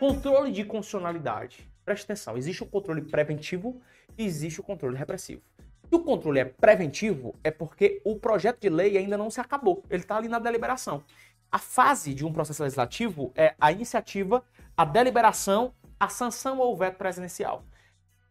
Controle 0.00 0.50
de 0.50 0.64
constitucionalidade. 0.64 1.70
Preste 1.84 2.04
atenção, 2.04 2.34
existe 2.34 2.62
o 2.62 2.66
controle 2.66 3.02
preventivo 3.02 3.82
e 4.16 4.24
existe 4.24 4.58
o 4.58 4.62
controle 4.62 4.96
repressivo. 4.96 5.42
Se 5.90 5.94
o 5.94 6.00
controle 6.02 6.40
é 6.40 6.44
preventivo, 6.46 7.34
é 7.44 7.50
porque 7.50 8.00
o 8.02 8.18
projeto 8.18 8.62
de 8.62 8.70
lei 8.70 8.96
ainda 8.96 9.18
não 9.18 9.28
se 9.28 9.42
acabou. 9.42 9.84
Ele 9.90 10.00
está 10.00 10.16
ali 10.16 10.26
na 10.26 10.38
deliberação. 10.38 11.04
A 11.52 11.58
fase 11.58 12.14
de 12.14 12.24
um 12.24 12.32
processo 12.32 12.62
legislativo 12.62 13.30
é 13.36 13.54
a 13.60 13.70
iniciativa, 13.72 14.42
a 14.74 14.86
deliberação, 14.86 15.74
a 15.98 16.08
sanção 16.08 16.60
ou 16.60 16.72
o 16.72 16.76
veto 16.78 16.96
presidencial. 16.96 17.62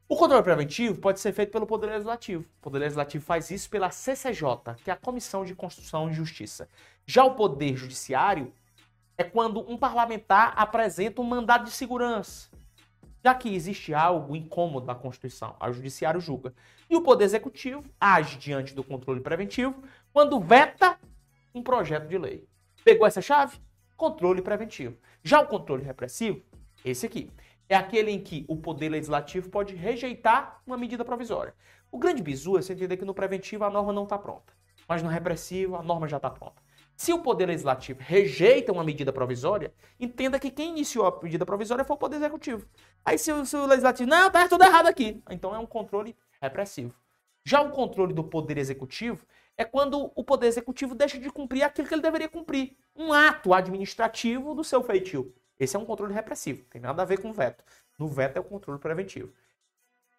O 0.07 0.15
controle 0.15 0.41
preventivo 0.41 0.99
pode 0.99 1.19
ser 1.19 1.33
feito 1.33 1.51
pelo 1.51 1.67
Poder 1.67 1.85
Legislativo. 1.85 2.45
O 2.57 2.61
Poder 2.63 2.79
Legislativo 2.79 3.23
faz 3.23 3.51
isso 3.51 3.69
pela 3.69 3.91
CCJ, 3.91 4.73
que 4.83 4.89
é 4.89 4.93
a 4.93 4.97
Comissão 4.97 5.45
de 5.45 5.53
Constituição 5.53 6.09
e 6.09 6.13
Justiça. 6.13 6.67
Já 7.05 7.23
o 7.23 7.35
Poder 7.35 7.77
Judiciário 7.77 8.51
é 9.19 9.23
quando 9.25 9.59
um 9.69 9.77
parlamentar 9.77 10.53
apresenta 10.55 11.21
um 11.21 11.25
mandado 11.25 11.65
de 11.65 11.71
segurança, 11.71 12.49
já 13.21 13.35
que 13.35 13.53
existe 13.53 13.93
algo 13.93 14.33
incômodo 14.33 14.85
na 14.87 14.95
Constituição, 14.95 15.57
o 15.59 15.71
Judiciário 15.73 16.21
julga. 16.21 16.53
E 16.89 16.95
o 16.95 17.01
Poder 17.01 17.25
Executivo 17.25 17.83
age 17.99 18.37
diante 18.37 18.73
do 18.73 18.81
controle 18.81 19.19
preventivo 19.19 19.83
quando 20.13 20.39
veta 20.39 20.97
um 21.53 21.61
projeto 21.61 22.07
de 22.07 22.17
lei. 22.17 22.47
Pegou 22.81 23.05
essa 23.05 23.21
chave? 23.21 23.59
Controle 23.97 24.41
preventivo. 24.41 24.97
Já 25.21 25.41
o 25.41 25.47
controle 25.47 25.83
repressivo, 25.83 26.41
esse 26.85 27.05
aqui, 27.05 27.29
é 27.67 27.75
aquele 27.75 28.11
em 28.11 28.21
que 28.21 28.45
o 28.47 28.55
Poder 28.55 28.87
Legislativo 28.87 29.49
pode 29.49 29.75
rejeitar 29.75 30.61
uma 30.65 30.77
medida 30.77 31.03
provisória. 31.03 31.53
O 31.91 31.97
grande 31.97 32.23
bizu 32.23 32.57
é 32.57 32.61
você 32.61 32.71
entender 32.71 32.95
que 32.95 33.03
no 33.03 33.13
preventivo 33.13 33.65
a 33.65 33.69
norma 33.69 33.91
não 33.91 34.03
está 34.03 34.17
pronta, 34.17 34.53
mas 34.87 35.03
no 35.03 35.09
repressivo 35.09 35.75
a 35.75 35.83
norma 35.83 36.07
já 36.07 36.15
está 36.15 36.29
pronta. 36.29 36.68
Se 36.99 37.13
o 37.13 37.19
Poder 37.19 37.45
Legislativo 37.45 38.01
rejeita 38.01 38.73
uma 38.73 38.83
medida 38.83 39.13
provisória, 39.13 39.73
entenda 39.97 40.37
que 40.37 40.51
quem 40.51 40.71
iniciou 40.71 41.07
a 41.07 41.23
medida 41.23 41.45
provisória 41.45 41.85
foi 41.85 41.95
o 41.95 41.97
Poder 41.97 42.17
Executivo. 42.17 42.67
Aí 43.05 43.17
se 43.17 43.31
o, 43.31 43.45
se 43.45 43.55
o 43.55 43.65
Legislativo, 43.65 44.09
não, 44.09 44.29
tá 44.29 44.49
tudo 44.49 44.65
errado 44.65 44.87
aqui. 44.87 45.23
Então 45.29 45.55
é 45.55 45.57
um 45.57 45.65
controle 45.65 46.13
repressivo. 46.41 46.93
Já 47.45 47.61
o 47.61 47.71
controle 47.71 48.13
do 48.13 48.25
Poder 48.25 48.57
Executivo 48.57 49.25
é 49.55 49.63
quando 49.63 50.11
o 50.13 50.23
Poder 50.25 50.47
Executivo 50.47 50.93
deixa 50.93 51.17
de 51.17 51.31
cumprir 51.31 51.63
aquilo 51.63 51.87
que 51.87 51.93
ele 51.93 52.01
deveria 52.01 52.27
cumprir. 52.27 52.75
Um 52.93 53.13
ato 53.13 53.53
administrativo 53.53 54.53
do 54.53 54.65
seu 54.65 54.83
feitio. 54.83 55.33
Esse 55.57 55.77
é 55.77 55.79
um 55.79 55.85
controle 55.85 56.13
repressivo, 56.13 56.65
tem 56.65 56.81
nada 56.81 57.01
a 57.01 57.05
ver 57.05 57.21
com 57.21 57.31
veto. 57.31 57.63
No 57.97 58.09
veto 58.09 58.35
é 58.35 58.41
o 58.41 58.43
controle 58.43 58.77
preventivo. 58.77 59.31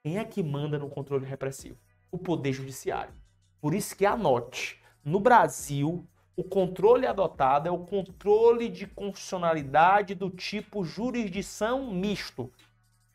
Quem 0.02 0.16
é 0.16 0.24
que 0.24 0.42
manda 0.42 0.78
no 0.78 0.88
controle 0.88 1.26
repressivo? 1.26 1.78
O 2.10 2.16
Poder 2.16 2.54
Judiciário. 2.54 3.12
Por 3.60 3.74
isso 3.74 3.94
que 3.94 4.06
anote, 4.06 4.82
no 5.04 5.20
Brasil, 5.20 6.08
o 6.36 6.44
controle 6.44 7.06
adotado 7.06 7.68
é 7.68 7.70
o 7.70 7.78
controle 7.78 8.68
de 8.68 8.86
constitucionalidade 8.86 10.14
do 10.14 10.30
tipo 10.30 10.84
jurisdição 10.84 11.92
misto, 11.92 12.50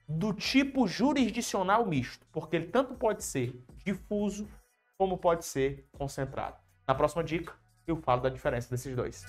do 0.08 0.34
tipo 0.34 0.88
jurisdicional 0.88 1.86
misto, 1.86 2.26
porque 2.32 2.56
ele 2.56 2.68
tanto 2.68 2.94
pode 2.94 3.24
ser 3.24 3.60
difuso 3.84 4.48
como 4.98 5.18
pode 5.18 5.46
ser 5.46 5.86
concentrado. 5.98 6.58
Na 6.88 6.94
próxima 6.94 7.24
dica, 7.24 7.54
eu 7.88 7.98
falo 7.98 8.22
da 8.22 8.30
diferença 8.30 8.70
desses 8.70 8.96
dois. 8.96 9.26